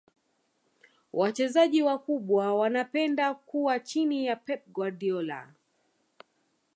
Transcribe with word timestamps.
wachezaji 1.13 1.83
wakubwa 1.83 2.55
wanapenda 2.55 3.33
kuwa 3.33 3.79
chini 3.79 4.25
ya 4.25 4.35
pep 4.35 4.67
guardiola 4.67 5.53